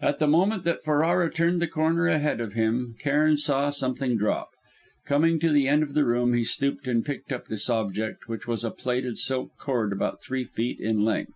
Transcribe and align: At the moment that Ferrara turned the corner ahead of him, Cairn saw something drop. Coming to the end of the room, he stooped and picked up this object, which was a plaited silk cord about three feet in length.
At 0.00 0.18
the 0.18 0.26
moment 0.26 0.64
that 0.64 0.82
Ferrara 0.82 1.30
turned 1.30 1.60
the 1.60 1.66
corner 1.68 2.06
ahead 2.08 2.40
of 2.40 2.54
him, 2.54 2.94
Cairn 3.00 3.36
saw 3.36 3.68
something 3.68 4.16
drop. 4.16 4.48
Coming 5.04 5.38
to 5.40 5.52
the 5.52 5.68
end 5.68 5.82
of 5.82 5.92
the 5.92 6.06
room, 6.06 6.32
he 6.32 6.42
stooped 6.44 6.86
and 6.88 7.04
picked 7.04 7.30
up 7.32 7.48
this 7.48 7.68
object, 7.68 8.28
which 8.30 8.46
was 8.46 8.64
a 8.64 8.70
plaited 8.70 9.18
silk 9.18 9.50
cord 9.58 9.92
about 9.92 10.22
three 10.22 10.44
feet 10.46 10.80
in 10.80 11.04
length. 11.04 11.34